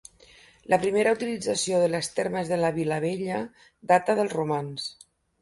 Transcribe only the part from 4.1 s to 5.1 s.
dels romans.